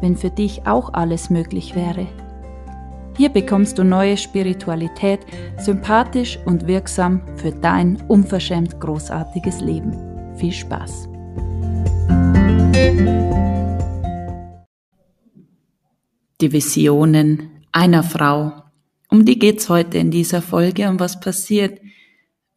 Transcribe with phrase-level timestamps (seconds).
[0.00, 2.06] wenn für dich auch alles möglich wäre.
[3.16, 5.20] Hier bekommst du neue Spiritualität,
[5.58, 9.96] sympathisch und wirksam für dein unverschämt großartiges Leben.
[10.36, 11.08] Viel Spaß!
[16.42, 18.52] Die Visionen einer Frau.
[19.08, 21.80] Um die geht's heute in dieser Folge und was passiert,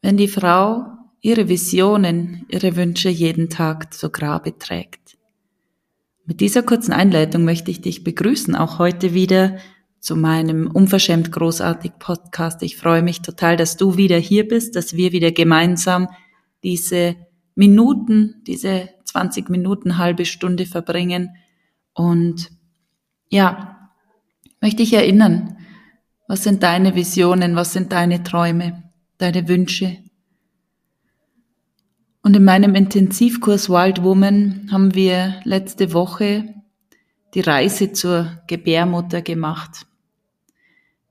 [0.01, 0.85] wenn die Frau
[1.21, 5.08] ihre Visionen, ihre Wünsche jeden Tag zu Grabe trägt.
[6.29, 9.57] Mit dieser kurzen Einleitung möchte ich dich begrüßen, auch heute wieder
[9.99, 12.61] zu meinem Unverschämt großartig Podcast.
[12.61, 16.07] Ich freue mich total, dass du wieder hier bist, dass wir wieder gemeinsam
[16.63, 17.15] diese
[17.55, 21.31] Minuten, diese 20 Minuten, halbe Stunde verbringen.
[21.95, 22.51] Und
[23.29, 23.89] ja,
[24.61, 25.57] möchte ich erinnern,
[26.27, 28.83] was sind deine Visionen, was sind deine Träume,
[29.17, 29.97] deine Wünsche,
[32.21, 36.53] und in meinem Intensivkurs Wild Woman haben wir letzte Woche
[37.33, 39.85] die Reise zur Gebärmutter gemacht.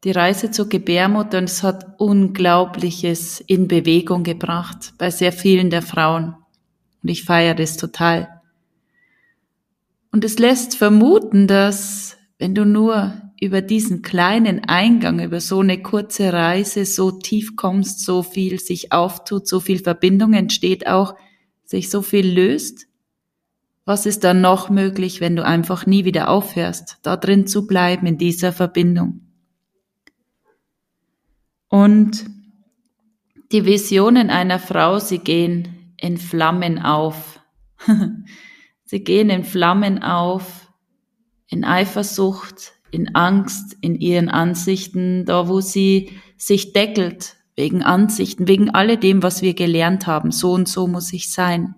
[0.04, 5.82] Die Reise zur Gebärmutter und es hat Unglaubliches in Bewegung gebracht bei sehr vielen der
[5.82, 6.36] Frauen.
[7.02, 8.28] Und ich feiere das total.
[10.12, 15.80] Und es lässt vermuten, dass wenn du nur über diesen kleinen Eingang, über so eine
[15.82, 21.14] kurze Reise so tief kommst, so viel sich auftut, so viel Verbindung entsteht auch,
[21.64, 22.88] sich so viel löst,
[23.88, 28.06] was ist dann noch möglich, wenn du einfach nie wieder aufhörst, da drin zu bleiben
[28.06, 29.22] in dieser Verbindung?
[31.68, 32.26] Und
[33.50, 37.40] die Visionen einer Frau, sie gehen in Flammen auf.
[38.84, 40.70] sie gehen in Flammen auf,
[41.46, 48.70] in Eifersucht, in Angst, in ihren Ansichten, da wo sie sich deckelt wegen Ansichten, wegen
[48.70, 51.74] alledem, was wir gelernt haben, so und so muss ich sein.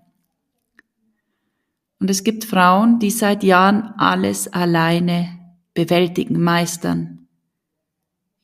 [1.99, 5.39] Und es gibt Frauen, die seit Jahren alles alleine
[5.75, 7.29] bewältigen, meistern.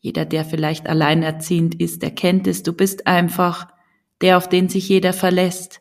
[0.01, 3.69] Jeder, der vielleicht alleinerziehend ist, erkennt es, du bist einfach
[4.21, 5.81] der, auf den sich jeder verlässt.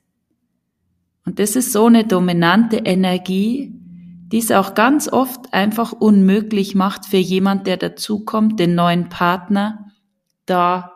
[1.25, 3.73] Und das ist so eine dominante Energie,
[4.31, 9.91] dies auch ganz oft einfach unmöglich macht für jemand, der dazukommt, den neuen Partner,
[10.45, 10.91] da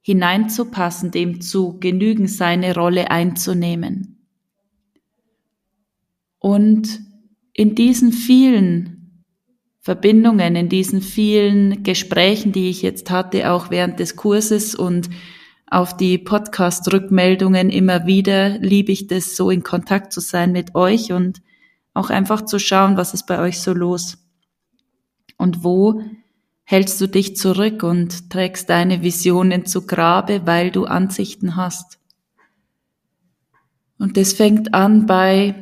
[0.00, 4.26] hineinzupassen, dem zu genügen, seine Rolle einzunehmen.
[6.38, 7.00] Und
[7.52, 9.24] in diesen vielen
[9.80, 15.10] Verbindungen, in diesen vielen Gesprächen, die ich jetzt hatte, auch während des Kurses und
[15.66, 21.12] auf die Podcast-Rückmeldungen immer wieder, liebe ich das, so in Kontakt zu sein mit euch
[21.12, 21.42] und
[22.00, 24.18] auch einfach zu schauen, was ist bei euch so los
[25.36, 26.02] und wo
[26.64, 31.98] hältst du dich zurück und trägst deine Visionen zu Grabe, weil du Ansichten hast.
[33.98, 35.54] Und das fängt an bei,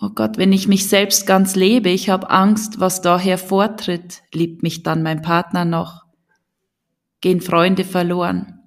[0.00, 4.62] oh Gott, wenn ich mich selbst ganz lebe, ich habe Angst, was da hervortritt, liebt
[4.62, 6.04] mich dann mein Partner noch,
[7.20, 8.60] gehen Freunde verloren.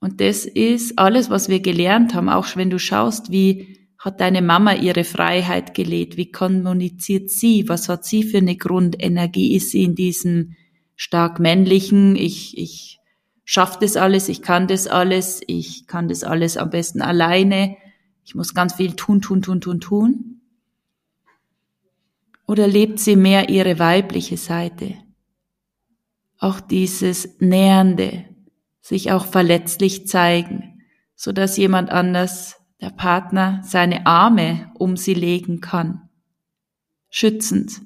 [0.00, 4.42] Und das ist alles, was wir gelernt haben, auch wenn du schaust, wie hat deine
[4.42, 6.16] Mama ihre Freiheit gelebt?
[6.16, 7.68] Wie kommuniziert sie?
[7.68, 9.56] Was hat sie für eine Grundenergie?
[9.56, 10.54] Ist sie in diesem
[10.94, 13.00] stark männlichen, ich, ich
[13.44, 17.76] schaff das alles, ich kann das alles, ich kann das alles am besten alleine,
[18.24, 20.40] ich muss ganz viel tun, tun, tun, tun, tun?
[22.46, 24.94] Oder lebt sie mehr ihre weibliche Seite?
[26.38, 28.24] Auch dieses Nähernde,
[28.80, 30.82] sich auch verletzlich zeigen,
[31.14, 36.08] so dass jemand anders der Partner seine Arme um sie legen kann.
[37.10, 37.80] Schützend.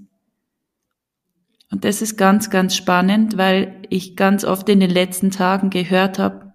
[1.71, 6.19] Und das ist ganz, ganz spannend, weil ich ganz oft in den letzten Tagen gehört
[6.19, 6.53] habe,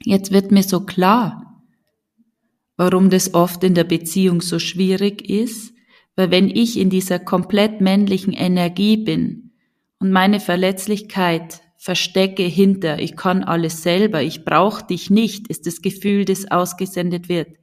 [0.00, 1.64] jetzt wird mir so klar,
[2.76, 5.74] warum das oft in der Beziehung so schwierig ist,
[6.14, 9.52] weil wenn ich in dieser komplett männlichen Energie bin
[9.98, 15.82] und meine Verletzlichkeit verstecke hinter, ich kann alles selber, ich brauche dich nicht, ist das
[15.82, 17.58] Gefühl, das ausgesendet wird.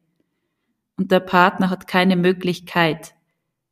[0.96, 3.16] Und der Partner hat keine Möglichkeit.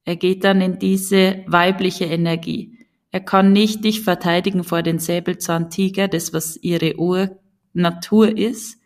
[0.04, 2.86] Er geht dann in diese weibliche Energie.
[3.12, 8.78] Er kann nicht dich verteidigen vor den Säbelzahntiger, das was ihre Urnatur ist,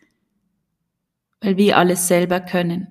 [1.40, 2.86] weil wir alles selber können.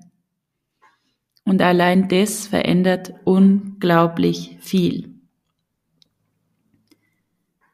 [1.45, 5.14] Und allein das verändert unglaublich viel.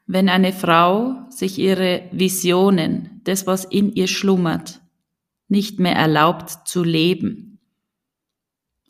[0.06, 4.80] Wenn eine Frau sich ihre Visionen, das was in ihr schlummert,
[5.48, 7.60] nicht mehr erlaubt zu leben.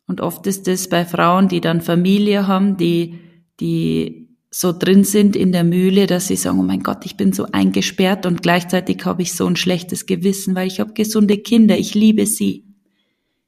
[0.07, 3.19] Und oft ist es bei Frauen, die dann Familie haben, die,
[3.61, 7.33] die so drin sind in der Mühle, dass sie sagen, oh mein Gott, ich bin
[7.33, 11.79] so eingesperrt und gleichzeitig habe ich so ein schlechtes Gewissen, weil ich habe gesunde Kinder,
[11.79, 12.67] ich liebe sie.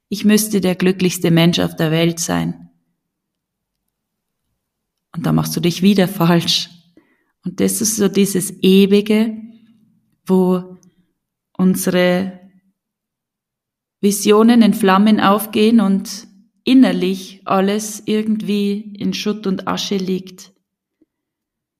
[0.08, 2.70] Ich müsste der glücklichste Mensch auf der Welt sein.
[5.14, 6.70] Und da machst du dich wieder falsch.
[7.44, 9.36] Und das ist so dieses ewige,
[10.26, 10.78] wo
[11.56, 12.40] unsere
[14.00, 16.26] Visionen in Flammen aufgehen und
[16.64, 20.52] innerlich alles irgendwie in Schutt und Asche liegt.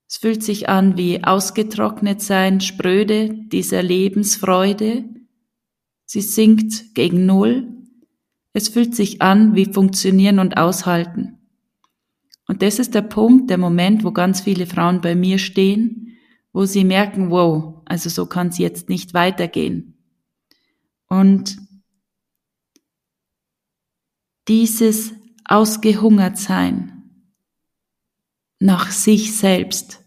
[0.09, 5.05] Es fühlt sich an wie ausgetrocknet sein, spröde dieser Lebensfreude.
[6.07, 7.69] Sie sinkt gegen Null.
[8.53, 11.44] Es fühlt sich an wie funktionieren und aushalten.
[12.47, 16.19] Und das ist der Punkt, der Moment, wo ganz viele Frauen bei mir stehen,
[16.53, 19.99] wo sie merken, wow, also so kann es jetzt nicht weitergehen.
[21.09, 21.59] Und
[24.49, 25.13] dieses
[25.45, 26.95] ausgehungert sein
[28.59, 30.03] nach sich selbst,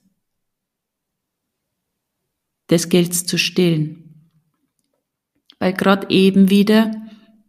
[2.67, 4.31] das gilt zu stillen.
[5.59, 6.91] Weil gerade eben wieder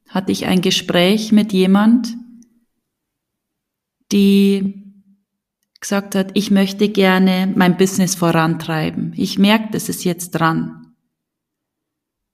[0.09, 2.18] hatte ich ein Gespräch mit jemand,
[4.13, 4.85] die
[5.81, 9.13] gesagt hat, ich möchte gerne mein Business vorantreiben.
[9.17, 10.95] Ich merke, das ist jetzt dran.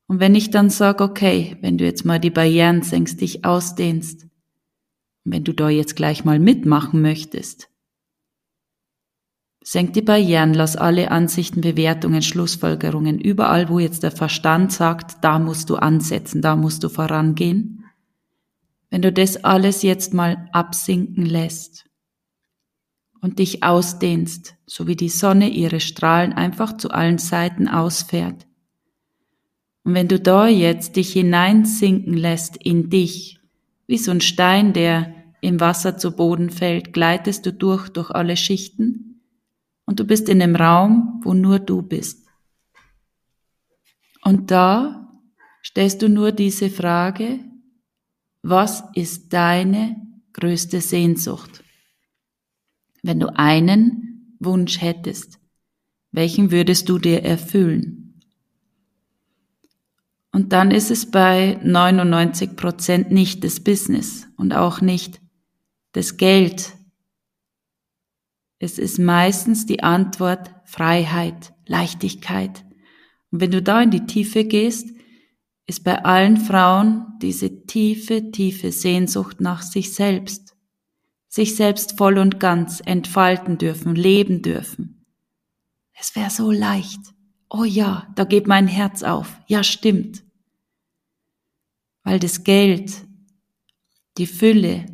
[0.06, 4.25] Und wenn ich dann sage, okay, wenn du jetzt mal die Barrieren senkst, dich ausdehnst,
[5.25, 7.71] und wenn du da jetzt gleich mal mitmachen möchtest,
[9.62, 15.38] senk die Barrieren, lass alle Ansichten, Bewertungen, Schlussfolgerungen, überall, wo jetzt der Verstand sagt, da
[15.38, 17.83] musst du ansetzen, da musst du vorangehen,
[18.94, 21.85] wenn du das alles jetzt mal absinken lässt
[23.20, 28.46] und dich ausdehnst, so wie die Sonne ihre Strahlen einfach zu allen Seiten ausfährt.
[29.82, 33.41] Und wenn du da jetzt dich hineinsinken lässt in dich,
[33.88, 38.37] wie so ein Stein, der im Wasser zu Boden fällt, gleitest du durch, durch alle
[38.37, 39.25] Schichten
[39.87, 42.29] und du bist in einem Raum, wo nur du bist.
[44.23, 45.19] Und da
[45.64, 47.40] stellst du nur diese Frage,
[48.44, 49.96] was ist deine
[50.35, 51.64] größte Sehnsucht?
[53.02, 55.38] Wenn du einen Wunsch hättest,
[56.12, 58.20] welchen würdest du dir erfüllen?
[60.31, 65.23] Und dann ist es bei 99 Prozent nicht das Business und auch nicht
[65.93, 66.75] das Geld.
[68.58, 72.62] Es ist meistens die Antwort Freiheit, Leichtigkeit.
[73.31, 74.94] Und wenn du da in die Tiefe gehst,
[75.66, 80.56] ist bei allen Frauen diese tiefe, tiefe Sehnsucht nach sich selbst,
[81.28, 85.05] sich selbst voll und ganz entfalten dürfen, leben dürfen.
[85.99, 87.00] Es wäre so leicht.
[87.49, 89.38] Oh ja, da geht mein Herz auf.
[89.46, 90.22] Ja, stimmt.
[92.02, 92.93] Weil das Geld,
[94.19, 94.87] die Fülle,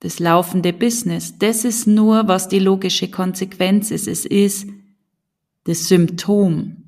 [0.00, 4.08] das laufende Business, das ist nur, was die logische Konsequenz ist.
[4.08, 4.68] Es ist
[5.64, 6.81] das Symptom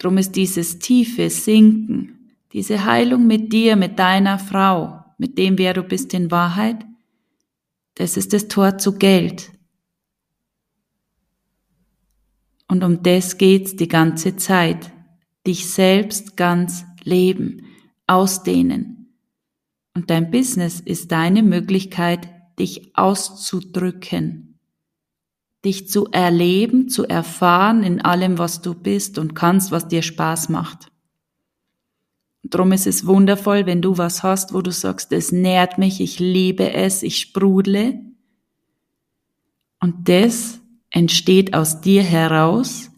[0.00, 5.74] Drum ist dieses tiefe Sinken, diese Heilung mit dir, mit deiner Frau, mit dem, wer
[5.74, 6.86] du bist in Wahrheit,
[7.96, 9.52] das ist das Tor zu Geld.
[12.66, 14.90] Und um das geht's die ganze Zeit.
[15.46, 17.66] Dich selbst ganz leben,
[18.06, 19.12] ausdehnen.
[19.94, 22.26] Und dein Business ist deine Möglichkeit,
[22.58, 24.49] dich auszudrücken
[25.64, 30.48] dich zu erleben, zu erfahren in allem, was du bist und kannst, was dir Spaß
[30.48, 30.90] macht.
[32.42, 36.18] Drum ist es wundervoll, wenn du was hast, wo du sagst, es nährt mich, ich
[36.18, 38.00] liebe es, ich sprudle.
[39.80, 42.90] Und das entsteht aus dir heraus,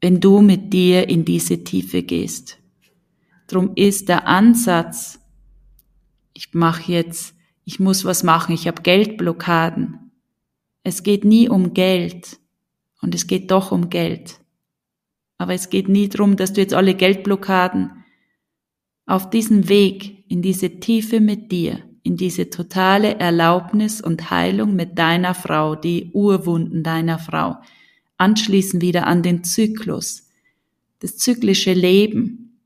[0.00, 2.58] wenn du mit dir in diese Tiefe gehst.
[3.48, 5.18] Drum ist der Ansatz,
[6.32, 10.03] ich mache jetzt, ich muss was machen, ich habe Geldblockaden,
[10.84, 12.38] es geht nie um Geld.
[13.00, 14.38] Und es geht doch um Geld.
[15.36, 18.04] Aber es geht nie darum, dass du jetzt alle Geldblockaden
[19.06, 24.98] auf diesen Weg, in diese Tiefe mit dir, in diese totale Erlaubnis und Heilung mit
[24.98, 27.56] deiner Frau, die Urwunden deiner Frau,
[28.16, 30.28] anschließen wieder an den Zyklus,
[31.00, 32.58] das zyklische Leben,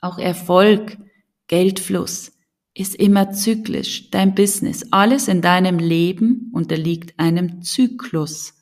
[0.00, 0.98] auch Erfolg,
[1.46, 2.32] Geldfluss,
[2.74, 4.10] ist immer zyklisch.
[4.10, 8.54] Dein Business, alles in deinem Leben unterliegt einem Zyklus.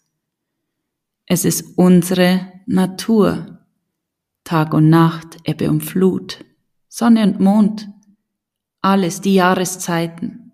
[1.27, 3.59] Es ist unsere Natur.
[4.43, 6.45] Tag und Nacht, Ebbe und Flut,
[6.89, 7.89] Sonne und Mond.
[8.83, 10.53] alles, die Jahreszeiten.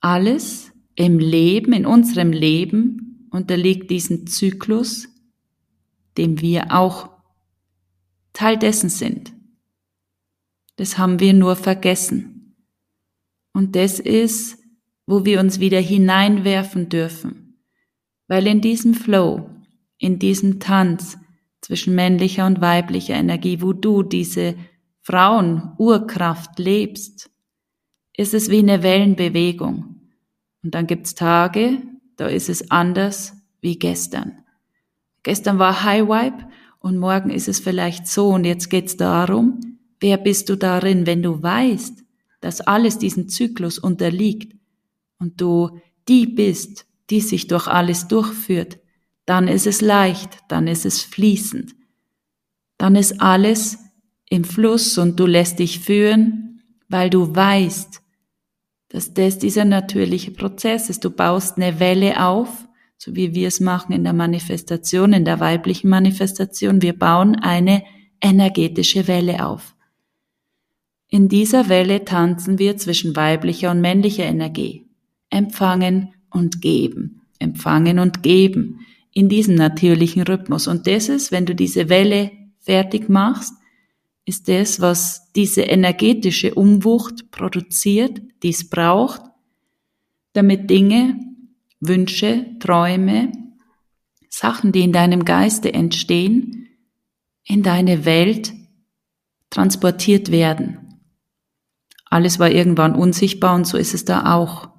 [0.00, 5.08] Alles im Leben, in unserem Leben unterliegt diesem Zyklus,
[6.16, 7.10] dem wir auch
[8.32, 9.35] Teil dessen sind.
[10.76, 12.56] Das haben wir nur vergessen.
[13.52, 14.58] Und das ist,
[15.06, 17.62] wo wir uns wieder hineinwerfen dürfen.
[18.28, 19.48] Weil in diesem Flow,
[19.98, 21.16] in diesem Tanz
[21.60, 24.56] zwischen männlicher und weiblicher Energie, wo du diese
[25.02, 27.30] Frauen-Urkraft lebst,
[28.16, 30.00] ist es wie eine Wellenbewegung.
[30.62, 31.78] Und dann gibt's Tage,
[32.16, 34.44] da ist es anders wie gestern.
[35.22, 39.60] Gestern war High Vibe und morgen ist es vielleicht so und jetzt geht's darum,
[40.00, 42.04] wer bist du darin, wenn du weißt,
[42.40, 44.54] dass alles diesen Zyklus unterliegt
[45.18, 48.78] und du die bist, die sich durch alles durchführt,
[49.24, 51.74] dann ist es leicht, dann ist es fließend,
[52.78, 53.78] dann ist alles
[54.28, 58.02] im Fluss und du lässt dich führen, weil du weißt,
[58.88, 61.04] dass das dieser natürliche Prozess ist.
[61.04, 65.40] Du baust eine Welle auf, so wie wir es machen in der Manifestation, in der
[65.40, 66.82] weiblichen Manifestation.
[66.82, 67.82] Wir bauen eine
[68.20, 69.75] energetische Welle auf.
[71.08, 74.86] In dieser Welle tanzen wir zwischen weiblicher und männlicher Energie.
[75.30, 77.22] Empfangen und geben.
[77.38, 78.80] Empfangen und geben.
[79.12, 80.66] In diesem natürlichen Rhythmus.
[80.66, 83.54] Und das ist, wenn du diese Welle fertig machst,
[84.24, 89.22] ist das, was diese energetische Umwucht produziert, die es braucht,
[90.32, 91.18] damit Dinge,
[91.80, 93.30] Wünsche, Träume,
[94.28, 96.68] Sachen, die in deinem Geiste entstehen,
[97.44, 98.52] in deine Welt
[99.50, 100.85] transportiert werden.
[102.06, 104.70] Alles war irgendwann unsichtbar und so ist es da auch.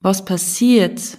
[0.00, 1.18] Was passiert,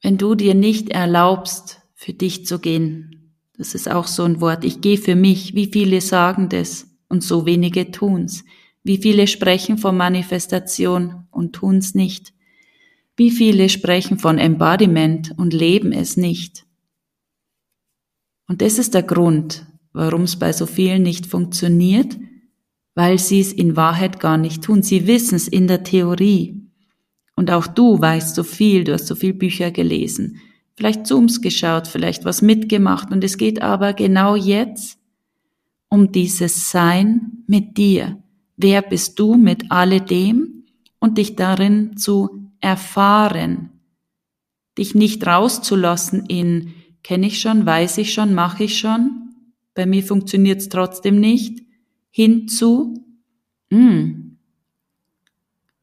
[0.00, 3.14] wenn du dir nicht erlaubst, für dich zu gehen,
[3.56, 4.64] das ist auch so ein Wort.
[4.64, 5.54] Ich gehe für mich.
[5.54, 8.44] Wie viele sagen das und so wenige tun's?
[8.82, 12.34] Wie viele sprechen von Manifestation und tun's nicht?
[13.16, 16.66] Wie viele sprechen von Embodiment und leben es nicht?
[18.48, 22.18] Und das ist der Grund, warum es bei so vielen nicht funktioniert,
[22.94, 24.82] weil sie es in Wahrheit gar nicht tun.
[24.82, 26.60] Sie wissen es in der Theorie.
[27.36, 30.40] Und auch du weißt so viel, du hast so viel Bücher gelesen
[30.76, 33.10] vielleicht Zooms geschaut, vielleicht was mitgemacht.
[33.10, 34.98] Und es geht aber genau jetzt
[35.88, 38.18] um dieses Sein mit dir.
[38.56, 40.64] Wer bist du mit alledem
[40.98, 43.70] und dich darin zu erfahren,
[44.78, 49.23] dich nicht rauszulassen in kenne ich schon, weiß ich schon, mache ich schon,
[49.74, 51.62] bei mir funktioniert es trotzdem nicht,
[52.10, 52.94] hinzu,
[53.70, 54.24] mh, hm,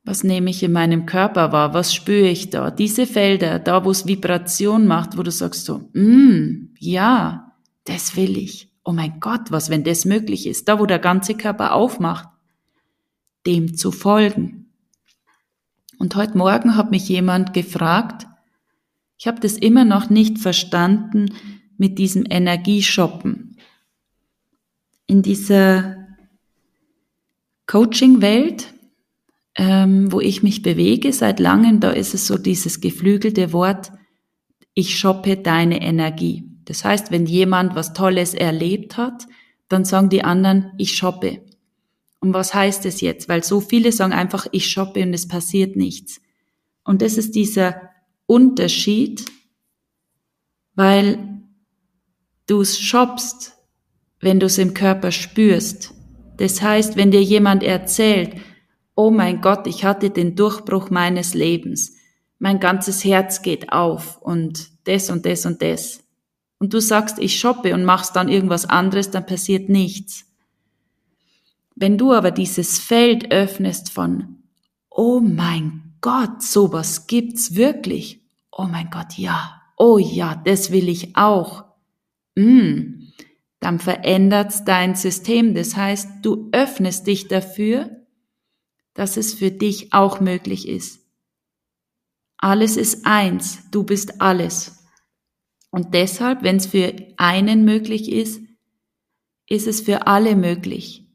[0.03, 1.73] was nehme ich in meinem Körper wahr?
[1.73, 2.71] Was spüre ich da?
[2.71, 7.53] Diese Felder, da wo es Vibration macht, wo du sagst so, mm, ja,
[7.85, 8.71] das will ich.
[8.83, 10.67] Oh mein Gott, was, wenn das möglich ist?
[10.67, 12.27] Da wo der ganze Körper aufmacht,
[13.45, 14.71] dem zu folgen.
[15.99, 18.25] Und heute Morgen hat mich jemand gefragt,
[19.19, 21.35] ich habe das immer noch nicht verstanden
[21.77, 23.50] mit diesem Energieshoppen.
[25.11, 25.97] In dieser
[27.67, 28.73] Coaching-Welt
[29.55, 33.91] ähm, wo ich mich bewege seit langem, da ist es so dieses geflügelte Wort,
[34.73, 36.45] ich shoppe deine Energie.
[36.65, 39.27] Das heißt, wenn jemand was Tolles erlebt hat,
[39.67, 41.43] dann sagen die anderen, ich shoppe.
[42.19, 43.27] Und was heißt es jetzt?
[43.27, 46.21] Weil so viele sagen einfach, ich shoppe und es passiert nichts.
[46.83, 47.89] Und das ist dieser
[48.27, 49.25] Unterschied,
[50.75, 51.41] weil
[52.47, 53.57] du es shoppst,
[54.21, 55.93] wenn du es im Körper spürst.
[56.37, 58.35] Das heißt, wenn dir jemand erzählt,
[58.95, 61.95] oh mein Gott, ich hatte den Durchbruch meines Lebens.
[62.39, 66.03] Mein ganzes Herz geht auf und das und das und das.
[66.57, 70.25] Und du sagst, ich shoppe und machst dann irgendwas anderes, dann passiert nichts.
[71.75, 74.37] Wenn du aber dieses Feld öffnest von,
[74.89, 78.19] oh mein Gott, sowas gibt's wirklich.
[78.51, 79.61] Oh mein Gott, ja.
[79.77, 81.63] Oh ja, das will ich auch.
[82.35, 83.00] Mm,
[83.61, 85.53] dann verändert's dein System.
[85.53, 87.89] Das heißt, du öffnest dich dafür,
[88.93, 90.99] dass es für dich auch möglich ist.
[92.37, 94.83] Alles ist eins, du bist alles.
[95.69, 98.41] Und deshalb, wenn es für einen möglich ist,
[99.47, 101.07] ist es für alle möglich.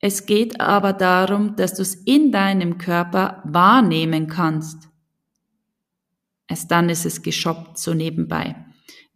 [0.00, 4.88] Es geht aber darum, dass du es in deinem Körper wahrnehmen kannst.
[6.48, 8.67] Erst dann ist es geshoppt so nebenbei.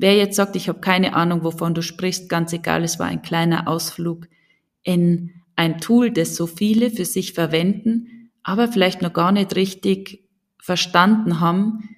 [0.02, 3.22] Wer jetzt sagt, ich habe keine Ahnung, wovon du sprichst, ganz egal, es war ein
[3.22, 4.26] kleiner Ausflug
[4.82, 10.28] in ein Tool, das so viele für sich verwenden, aber vielleicht noch gar nicht richtig
[10.60, 11.88] verstanden haben,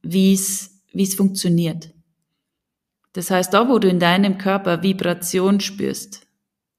[0.00, 1.92] wie es, wie es funktioniert.
[3.12, 6.26] Das heißt, da, wo du in deinem Körper Vibration spürst,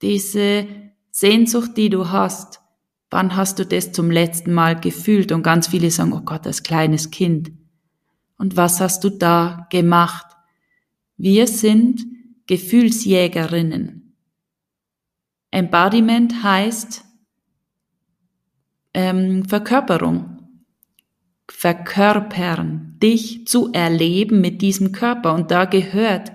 [0.01, 0.65] diese
[1.11, 2.59] Sehnsucht, die du hast,
[3.11, 5.31] wann hast du das zum letzten Mal gefühlt?
[5.31, 7.51] Und ganz viele sagen, oh Gott, als kleines Kind.
[8.39, 10.30] Und was hast du da gemacht?
[11.23, 12.03] Wir sind
[12.47, 14.15] Gefühlsjägerinnen.
[15.51, 17.05] Embodiment heißt
[18.95, 20.39] ähm, Verkörperung.
[21.47, 25.35] Verkörpern, dich zu erleben mit diesem Körper.
[25.35, 26.31] Und da gehört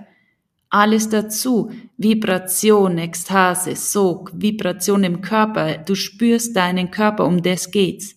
[0.69, 1.69] alles dazu.
[1.97, 5.79] Vibration, Ekstase, Sog, Vibration im Körper.
[5.79, 8.15] Du spürst deinen Körper, um das geht's.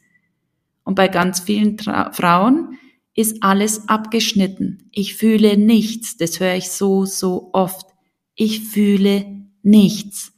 [0.84, 2.78] Und bei ganz vielen Tra Frauen
[3.20, 4.88] ist alles abgeschnitten.
[4.92, 6.16] Ich fühle nichts.
[6.16, 7.86] Das höre ich so, so oft.
[8.34, 10.32] Ich fühle nichts.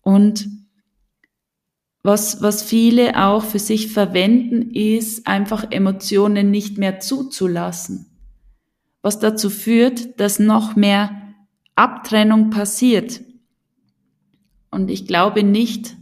[0.00, 0.48] Und
[2.02, 8.06] was, was viele auch für sich verwenden, ist einfach Emotionen nicht mehr zuzulassen.
[9.02, 11.34] Was dazu führt, dass noch mehr
[11.76, 13.20] Abtrennung passiert.
[14.70, 15.96] Und ich glaube nicht,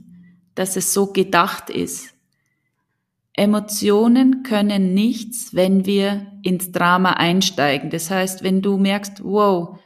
[0.54, 2.14] dass es so gedacht ist.
[3.34, 7.90] Emotionen können nichts, wenn wir ins Drama einsteigen.
[7.90, 9.78] Das heißt, wenn du merkst, wow,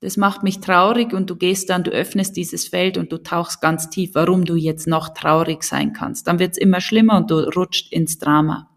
[0.00, 3.60] das macht mich traurig und du gehst dann, du öffnest dieses Feld und du tauchst
[3.60, 6.26] ganz tief, warum du jetzt noch traurig sein kannst.
[6.26, 8.70] Dann wird es immer schlimmer und du rutscht ins Drama.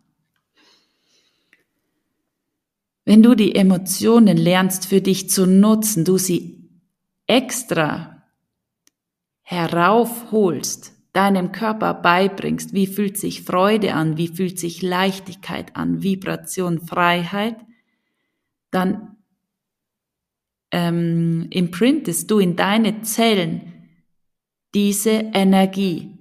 [3.06, 6.70] Wenn du die Emotionen lernst für dich zu nutzen, du sie
[7.26, 8.24] extra
[9.42, 16.80] heraufholst, deinem Körper beibringst, wie fühlt sich Freude an, wie fühlt sich Leichtigkeit an, Vibration,
[16.80, 17.56] Freiheit,
[18.72, 19.18] dann
[20.72, 23.74] ähm, imprintest du in deine Zellen
[24.76, 26.16] diese Energie.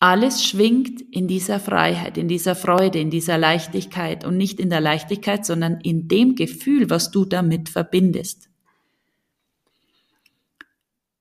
[0.00, 4.80] Alles schwingt in dieser Freiheit, in dieser Freude, in dieser Leichtigkeit und nicht in der
[4.80, 8.48] Leichtigkeit, sondern in dem Gefühl, was du damit verbindest.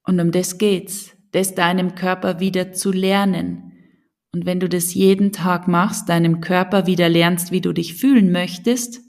[0.06, 3.74] Und um das geht's, das deinem Körper wieder zu lernen.
[4.32, 8.32] Und wenn du das jeden Tag machst, deinem Körper wieder lernst, wie du dich fühlen
[8.32, 9.02] möchtest,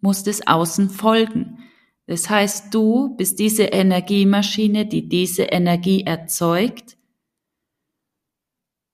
[0.00, 1.58] muss das Außen folgen.
[2.06, 6.98] Das heißt, du bist diese Energiemaschine, die diese Energie erzeugt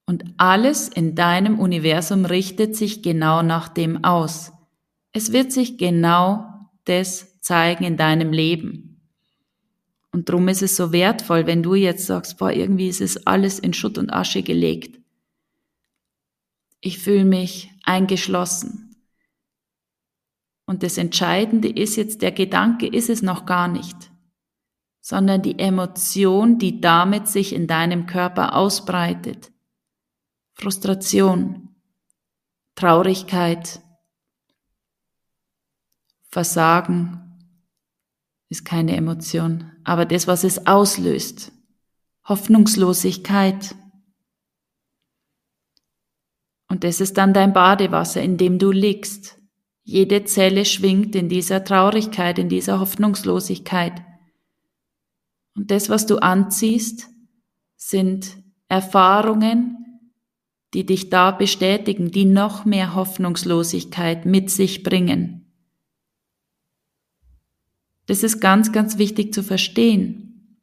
[0.06, 4.52] und alles in deinem Universum richtet sich genau nach dem aus.
[5.12, 6.44] Es wird sich genau
[6.84, 8.83] das zeigen in deinem Leben.
[10.14, 13.58] Und darum ist es so wertvoll, wenn du jetzt sagst, boah, irgendwie ist es alles
[13.58, 15.00] in Schutt und Asche gelegt.
[16.80, 18.94] Ich fühle mich eingeschlossen.
[20.66, 24.12] Und das Entscheidende ist jetzt, der Gedanke ist es noch gar nicht,
[25.00, 29.50] sondern die Emotion, die damit sich in deinem Körper ausbreitet.
[30.52, 31.70] Frustration,
[32.76, 33.80] Traurigkeit,
[36.28, 37.23] Versagen
[38.48, 41.52] ist keine Emotion, aber das, was es auslöst,
[42.28, 43.74] Hoffnungslosigkeit.
[46.68, 49.38] Und das ist dann dein Badewasser, in dem du liegst.
[49.82, 54.02] Jede Zelle schwingt in dieser Traurigkeit, in dieser Hoffnungslosigkeit.
[55.54, 57.10] Und das, was du anziehst,
[57.76, 59.76] sind Erfahrungen,
[60.72, 65.43] die dich da bestätigen, die noch mehr Hoffnungslosigkeit mit sich bringen.
[68.06, 70.58] Das ist ganz, ganz wichtig zu verstehen,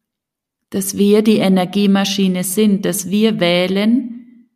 [0.70, 4.48] dass wir die Energiemaschine sind, dass wir wählen,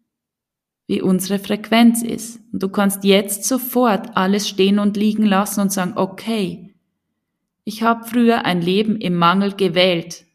[0.88, 2.40] wie unsere Frequenz ist.
[2.54, 6.76] Und du kannst jetzt sofort alles stehen und liegen lassen und sagen, okay,
[7.64, 10.26] ich habe früher ein Leben im Mangel gewählt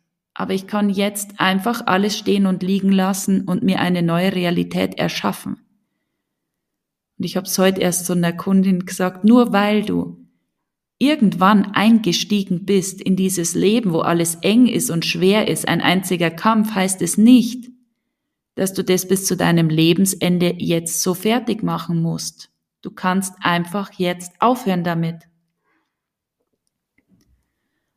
[0.41, 4.99] aber ich kann jetzt einfach alles stehen und liegen lassen und mir eine neue Realität
[4.99, 5.59] erschaffen.
[7.19, 10.20] Und ich habe es heute erst so einer Kundin gesagt, nur weil du
[11.01, 16.31] irgendwann eingestiegen bist in dieses Leben, wo alles eng ist und schwer ist, ein einziger
[16.31, 17.71] Kampf, heißt es nicht,
[18.55, 22.51] dass du das bis zu deinem Lebensende jetzt so fertig machen musst.
[22.83, 25.23] Du kannst einfach jetzt aufhören damit.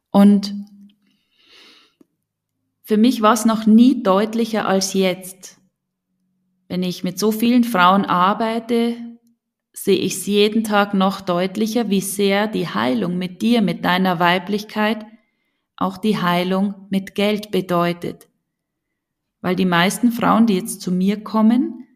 [0.10, 0.56] Und
[2.84, 5.60] für mich war es noch nie deutlicher als jetzt.
[6.70, 8.96] Wenn ich mit so vielen Frauen arbeite,
[9.74, 14.20] sehe ich es jeden Tag noch deutlicher, wie sehr die Heilung mit dir, mit deiner
[14.20, 15.06] Weiblichkeit,
[15.76, 18.30] auch die Heilung mit Geld bedeutet.
[19.42, 21.88] Weil die meisten Frauen, die jetzt zu mir kommen,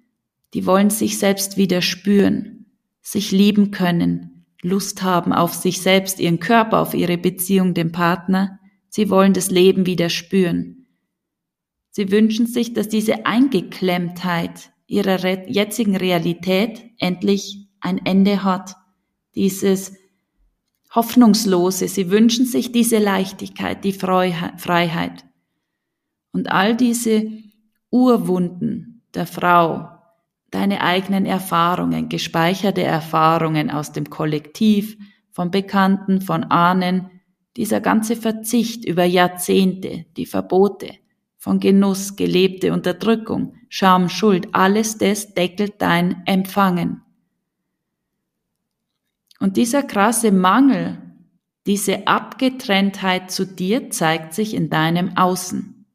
[0.53, 2.65] die wollen sich selbst wieder spüren,
[3.01, 8.59] sich lieben können, Lust haben auf sich selbst, ihren Körper, auf ihre Beziehung, den Partner.
[8.89, 10.87] Sie wollen das Leben wieder spüren.
[11.91, 18.75] Sie wünschen sich, dass diese Eingeklemmtheit ihrer jetzigen Realität endlich ein Ende hat.
[19.35, 19.93] Dieses
[20.93, 21.87] Hoffnungslose.
[21.87, 25.25] Sie wünschen sich diese Leichtigkeit, die Freiheit.
[26.31, 27.29] Und all diese
[27.89, 29.89] Urwunden der Frau,
[30.49, 34.97] deine eigenen Erfahrungen, gespeicherte Erfahrungen aus dem Kollektiv,
[35.31, 37.11] von Bekannten, von Ahnen,
[37.57, 40.93] dieser ganze Verzicht über Jahrzehnte, die Verbote,
[41.37, 47.03] von Genuss, gelebte Unterdrückung, Scham, Schuld, alles das deckelt dein Empfangen.
[49.39, 50.97] Und dieser krasse Mangel,
[51.65, 55.85] diese Abgetrenntheit zu dir zeigt sich in deinem Außen.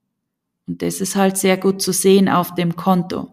[0.66, 3.32] Und das ist halt sehr gut zu sehen auf dem Konto.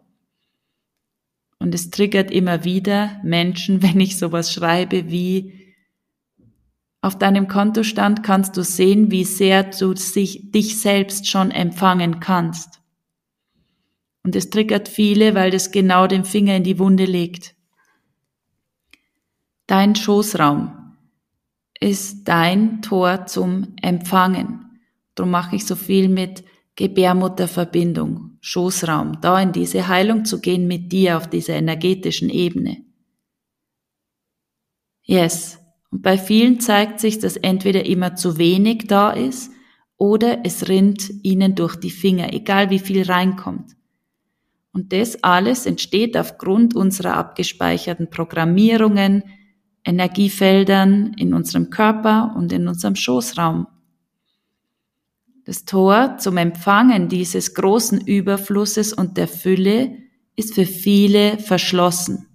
[1.60, 5.60] Und es triggert immer wieder Menschen, wenn ich sowas schreibe wie,
[7.02, 12.82] auf deinem Kontostand kannst du sehen, wie sehr du sich, dich selbst schon empfangen kannst.
[14.24, 17.56] Und es triggert viele, weil das genau den Finger in die Wunde legt.
[19.70, 20.96] Dein Schoßraum
[21.80, 24.80] ist dein Tor zum Empfangen.
[25.14, 26.44] Darum mache ich so viel mit
[26.76, 32.78] Gebärmutterverbindung, Schoßraum, da in diese Heilung zu gehen mit dir auf dieser energetischen Ebene.
[35.04, 35.60] Yes.
[35.92, 39.52] Und bei vielen zeigt sich, dass entweder immer zu wenig da ist
[39.98, 43.76] oder es rinnt ihnen durch die Finger, egal wie viel reinkommt.
[44.72, 49.22] Und das alles entsteht aufgrund unserer abgespeicherten Programmierungen,
[49.90, 53.68] Energiefeldern in unserem Körper und in unserem Schoßraum.
[55.46, 59.98] Das Tor zum Empfangen dieses großen Überflusses und der Fülle
[60.36, 62.28] ist für viele verschlossen.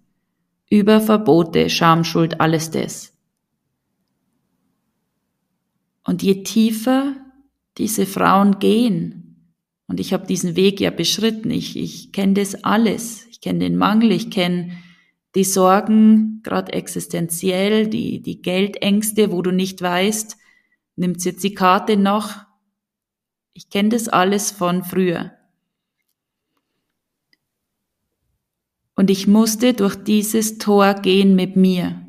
[0.68, 3.12] Über Verbote, Schamschuld, alles das.
[6.04, 7.14] Und je tiefer
[7.78, 9.20] diese Frauen gehen,
[9.86, 13.76] und ich habe diesen Weg ja beschritten, ich, ich kenne das alles, ich kenne den
[13.76, 14.72] Mangel, ich kenne
[15.34, 20.36] die Sorgen, gerade existenziell, die, die Geldängste, wo du nicht weißt,
[20.96, 22.36] nimmt jetzt die Karte noch.
[23.52, 25.32] Ich kenne das alles von früher.
[28.96, 32.00] Und ich musste durch dieses Tor gehen mit mir.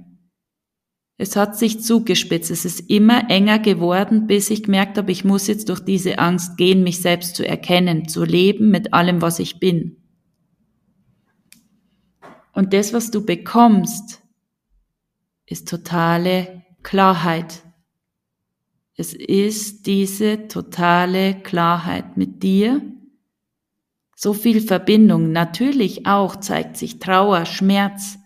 [1.17, 5.47] Es hat sich zugespitzt, es ist immer enger geworden, bis ich gemerkt habe, ich muss
[5.47, 9.59] jetzt durch diese Angst gehen, mich selbst zu erkennen, zu leben mit allem, was ich
[9.59, 10.04] bin.
[12.55, 14.23] Und das, was du bekommst,
[15.45, 17.61] ist totale Klarheit.
[18.95, 22.81] Es ist diese totale Klarheit mit dir.
[24.15, 25.33] So viel Verbindung.
[25.33, 28.17] Natürlich auch zeigt sich Trauer, Schmerz.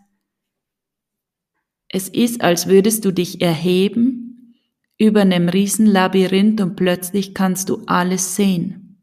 [1.87, 4.53] Es ist, als würdest du dich erheben
[4.99, 9.01] über einem Riesenlabyrinth und plötzlich kannst du alles sehen.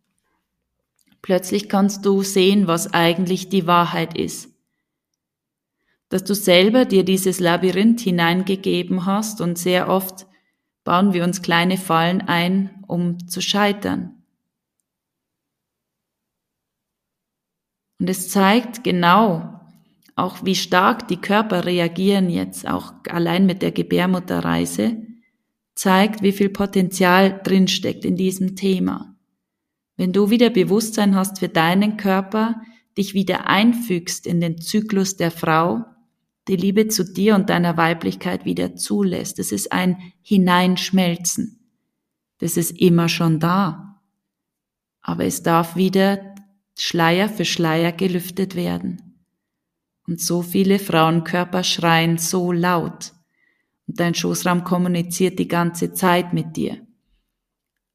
[1.21, 4.56] Plötzlich kannst du sehen, was eigentlich die Wahrheit ist
[6.09, 10.27] dass du selber dir dieses Labyrinth hineingegeben hast und sehr oft
[10.85, 14.23] bauen wir uns kleine Fallen ein, um zu scheitern.
[17.99, 19.61] Und es zeigt genau
[20.15, 25.03] auch, wie stark die Körper reagieren jetzt, auch allein mit der Gebärmutterreise,
[25.75, 29.15] zeigt, wie viel Potenzial drinsteckt in diesem Thema.
[29.97, 32.61] Wenn du wieder Bewusstsein hast für deinen Körper,
[32.97, 35.85] dich wieder einfügst in den Zyklus der Frau,
[36.49, 39.39] die Liebe zu dir und deiner Weiblichkeit wieder zulässt.
[39.39, 41.71] Es ist ein Hineinschmelzen.
[42.39, 44.01] Das ist immer schon da.
[45.01, 46.35] Aber es darf wieder
[46.79, 49.25] Schleier für Schleier gelüftet werden.
[50.07, 53.13] Und so viele Frauenkörper schreien so laut.
[53.89, 56.87] Und dein Schoßraum kommuniziert die ganze Zeit mit dir.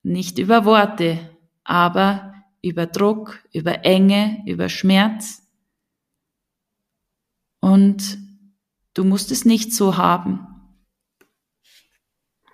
[0.03, 5.47] Nicht über Worte, aber über Druck, über Enge, über Schmerz.
[7.59, 8.17] Und
[8.93, 10.47] Du musst es nicht so haben.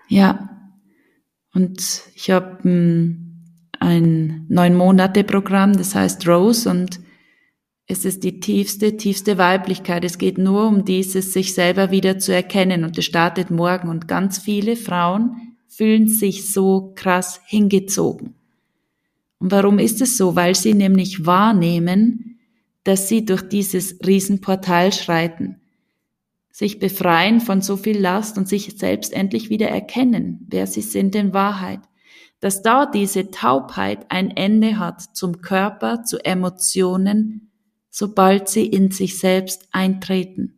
[0.07, 0.49] Ja.
[1.53, 3.43] Und ich habe hm,
[3.79, 6.99] ein neun Monate Programm, das heißt Rose und
[7.87, 10.03] es ist die tiefste, tiefste Weiblichkeit.
[10.03, 14.07] Es geht nur um dieses, sich selber wieder zu erkennen und es startet morgen und
[14.07, 18.35] ganz viele Frauen fühlen sich so krass hingezogen.
[19.39, 20.35] Und warum ist es so?
[20.35, 22.39] Weil sie nämlich wahrnehmen,
[22.83, 25.61] dass sie durch dieses Riesenportal schreiten
[26.57, 31.13] sich befreien von so viel Last und sich selbst endlich wieder erkennen, wer sie sind
[31.13, 31.81] in Wahrheit.
[32.39, 37.51] Dass da diese Taubheit ein Ende hat zum Körper, zu Emotionen,
[37.91, 40.55] sobald sie in sich selbst eintreten.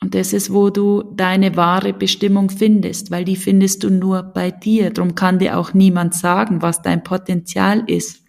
[0.00, 4.50] Und das ist, wo du deine wahre Bestimmung findest, weil die findest du nur bei
[4.50, 4.92] dir.
[4.92, 8.22] Drum kann dir auch niemand sagen, was dein Potenzial ist.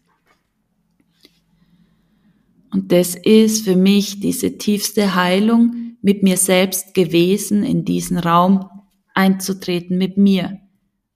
[2.72, 8.70] Und das ist für mich diese tiefste Heilung, mit mir selbst gewesen, in diesen Raum
[9.16, 10.60] einzutreten mit mir,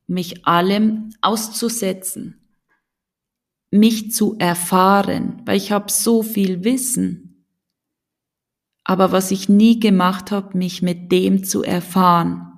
[0.07, 2.49] mich allem auszusetzen,
[3.69, 7.45] mich zu erfahren, weil ich habe so viel Wissen.
[8.85, 12.53] Aber was ich nie gemacht habe, mich mit dem zu erfahren.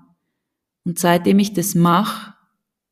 [0.85, 2.35] Und seitdem ich das mache,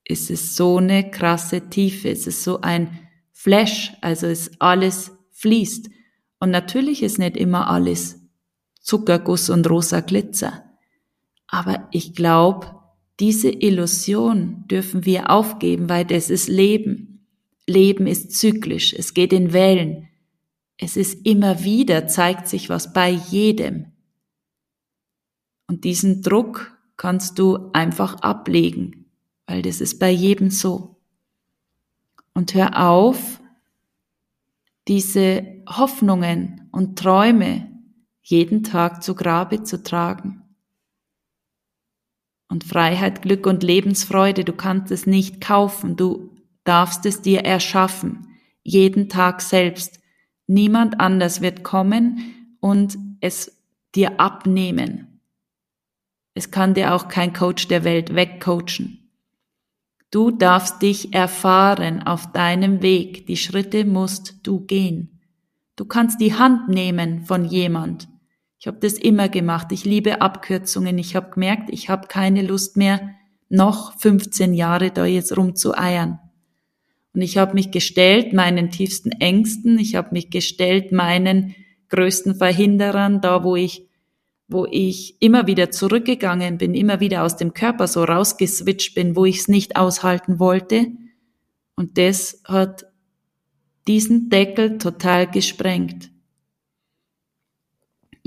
[0.04, 5.91] ist es so eine krasse Tiefe, es ist so ein Flash, also es alles fließt.
[6.39, 8.16] Und natürlich ist nicht immer alles
[8.88, 10.63] Zuckerguss und rosa Glitzer.
[11.45, 12.73] Aber ich glaube,
[13.19, 17.28] diese Illusion dürfen wir aufgeben, weil das ist Leben.
[17.67, 20.08] Leben ist zyklisch, es geht in Wellen.
[20.78, 23.91] Es ist immer wieder, zeigt sich was bei jedem.
[25.67, 29.12] Und diesen Druck kannst du einfach ablegen,
[29.47, 30.95] weil das ist bei jedem so.
[32.34, 33.41] Und hör auf,
[34.88, 37.76] diese Hoffnungen und Träume
[38.29, 40.41] jeden Tag zu Grabe zu tragen.
[42.49, 46.35] Und Freiheit, Glück und Lebensfreude, du kannst es nicht kaufen, du
[46.65, 48.27] darfst es dir erschaffen,
[48.63, 50.01] jeden Tag selbst.
[50.45, 53.63] Niemand anders wird kommen und es
[53.95, 55.21] dir abnehmen.
[56.33, 59.09] Es kann dir auch kein Coach der Welt wegcoachen.
[60.11, 63.25] Du darfst dich erfahren auf deinem Weg.
[63.25, 65.21] Die Schritte musst du gehen.
[65.77, 68.09] Du kannst die Hand nehmen von jemand.
[68.59, 69.71] Ich habe das immer gemacht.
[69.71, 70.97] Ich liebe Abkürzungen.
[70.97, 73.15] Ich habe gemerkt, ich habe keine Lust mehr,
[73.49, 76.19] noch 15 Jahre da jetzt rumzueiern.
[77.13, 79.79] Und ich habe mich gestellt meinen tiefsten Ängsten.
[79.79, 81.55] Ich habe mich gestellt meinen
[81.89, 83.87] größten Verhinderern, da wo ich
[84.47, 89.25] wo ich immer wieder zurückgegangen bin, immer wieder aus dem Körper so rausgeswitcht bin, wo
[89.25, 90.87] ich es nicht aushalten wollte.
[91.75, 92.85] Und das hat
[93.87, 96.11] diesen Deckel total gesprengt.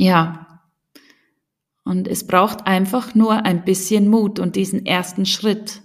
[0.01, 0.63] Ja.
[1.85, 5.83] Und es braucht einfach nur ein bisschen Mut und diesen ersten Schritt.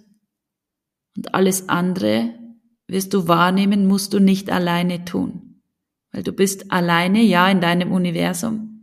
[1.15, 2.33] Und alles andere
[2.87, 5.61] wirst du wahrnehmen, musst du nicht alleine tun.
[6.11, 8.75] Weil du bist alleine, ja, in deinem Universum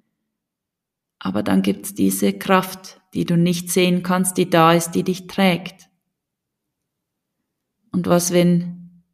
[1.25, 5.29] aber dann gibt's diese Kraft, die du nicht sehen kannst, die da ist, die dich
[5.29, 5.89] trägt.
[7.93, 9.05] Und was, wenn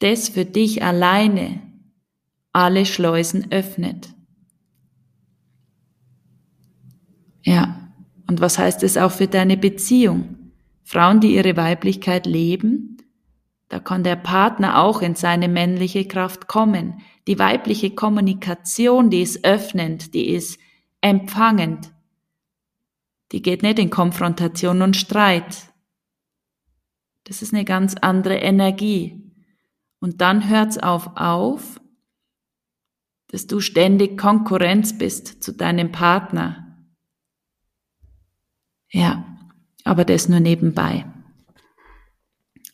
[0.00, 1.62] das für dich alleine
[2.52, 4.12] alle Schleusen öffnet?
[7.48, 7.94] Ja,
[8.26, 10.52] und was heißt es auch für deine Beziehung?
[10.84, 12.98] Frauen, die ihre Weiblichkeit leben,
[13.70, 17.00] da kann der Partner auch in seine männliche Kraft kommen.
[17.26, 20.60] Die weibliche Kommunikation, die ist öffnend, die ist
[21.00, 21.90] empfangend.
[23.32, 25.72] Die geht nicht in Konfrontation und Streit.
[27.24, 29.32] Das ist eine ganz andere Energie.
[30.00, 31.80] Und dann hört's auf auf,
[33.28, 36.67] dass du ständig Konkurrenz bist zu deinem Partner.
[38.90, 39.24] Ja,
[39.84, 41.04] aber das nur nebenbei.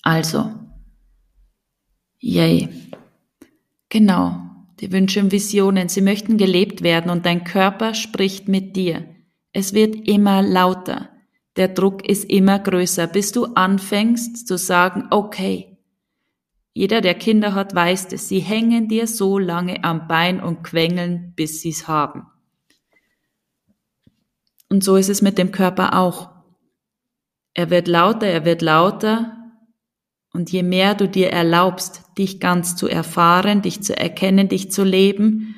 [0.03, 0.53] Also,
[2.18, 2.68] yay.
[3.88, 4.40] Genau,
[4.81, 9.07] die Wünsche und Visionen, sie möchten gelebt werden und dein Körper spricht mit dir.
[9.53, 11.11] Es wird immer lauter.
[11.57, 15.79] Der Druck ist immer größer, bis du anfängst zu sagen, okay.
[16.72, 18.29] Jeder, der Kinder hat, weiß es.
[18.29, 22.27] Sie hängen dir so lange am Bein und quengeln, bis sie es haben.
[24.74, 26.30] Und so ist es mit dem Körper auch.
[27.54, 29.38] Er wird lauter, er wird lauter,
[30.32, 34.82] und je mehr du dir erlaubst, dich ganz zu erfahren, dich zu erkennen, dich zu
[34.82, 35.54] leben,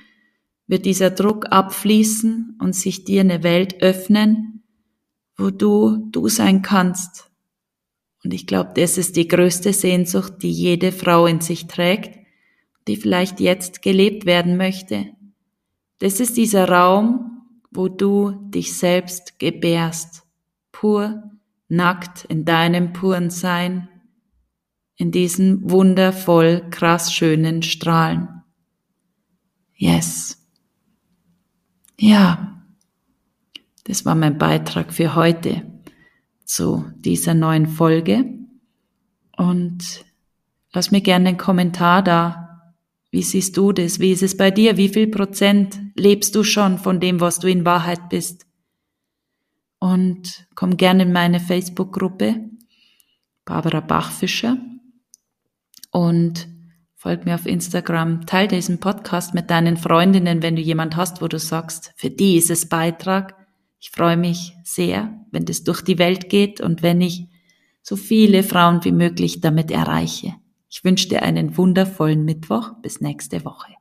[0.66, 4.62] wird dieser Druck abfließen und sich dir eine Welt öffnen,
[5.38, 7.30] wo du du sein kannst.
[8.22, 12.18] Und ich glaube, das ist die größte Sehnsucht, die jede Frau in sich trägt,
[12.86, 15.06] die vielleicht jetzt gelebt werden möchte.
[16.00, 17.35] Das ist dieser Raum,
[17.76, 20.24] wo du dich selbst gebärst,
[20.72, 21.30] pur,
[21.68, 23.88] nackt in deinem puren Sein,
[24.96, 28.28] in diesen wundervoll krass schönen Strahlen.
[29.74, 30.42] Yes.
[31.98, 32.62] Ja,
[33.84, 35.62] das war mein Beitrag für heute
[36.44, 38.24] zu dieser neuen Folge.
[39.36, 40.04] Und
[40.72, 42.72] lass mir gerne einen Kommentar da.
[43.10, 44.00] Wie siehst du das?
[44.00, 44.76] Wie ist es bei dir?
[44.76, 48.46] Wie viel Prozent lebst du schon von dem, was du in Wahrheit bist?
[49.78, 52.50] Und komm gerne in meine Facebook-Gruppe,
[53.44, 54.56] Barbara Bachfischer
[55.90, 56.48] und
[56.94, 61.28] folg mir auf Instagram, teile diesen Podcast mit deinen Freundinnen, wenn du jemand hast, wo
[61.28, 63.36] du sagst, für die ist es Beitrag.
[63.78, 67.28] Ich freue mich sehr, wenn das durch die Welt geht und wenn ich
[67.82, 70.34] so viele Frauen wie möglich damit erreiche.
[70.68, 72.72] Ich wünsche dir einen wundervollen Mittwoch.
[72.82, 73.75] Bis nächste Woche.